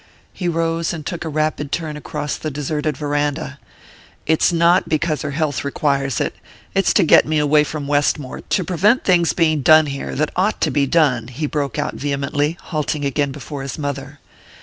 He 0.33 0.47
rose 0.47 0.93
and 0.93 1.05
took 1.05 1.23
a 1.23 1.29
rapid 1.29 1.71
turn 1.71 1.95
across 1.95 2.35
the 2.35 2.49
deserted 2.49 2.97
verandah. 2.97 3.59
"It's 4.25 4.51
not 4.51 4.89
because 4.89 5.21
her 5.21 5.29
health 5.29 5.63
requires 5.63 6.19
it 6.19 6.35
it's 6.73 6.91
to 6.95 7.03
get 7.03 7.27
me 7.27 7.37
away 7.37 7.63
from 7.63 7.87
Westmore, 7.87 8.41
to 8.41 8.63
prevent 8.63 9.03
things 9.03 9.33
being 9.33 9.61
done 9.61 9.85
there 9.85 10.15
that 10.15 10.31
ought 10.35 10.59
to 10.61 10.71
be 10.71 10.87
done!" 10.87 11.27
he 11.27 11.45
broke 11.45 11.77
out 11.77 11.93
vehemently, 11.93 12.57
halting 12.59 13.05
again 13.05 13.31
before 13.31 13.61
his 13.61 13.77
mother. 13.77 14.19